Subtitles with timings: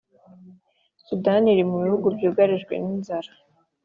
[1.05, 3.31] Sudani iri mu bihugu by’ ugarijwe n’ inzara